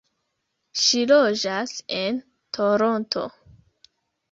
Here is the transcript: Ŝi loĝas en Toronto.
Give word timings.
Ŝi 0.83 1.01
loĝas 1.11 1.75
en 1.99 2.19
Toronto. 2.59 3.29